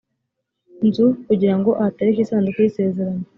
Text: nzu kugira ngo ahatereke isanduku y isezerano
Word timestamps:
nzu 0.87 1.05
kugira 1.27 1.55
ngo 1.59 1.69
ahatereke 1.81 2.19
isanduku 2.21 2.59
y 2.61 2.69
isezerano 2.71 3.23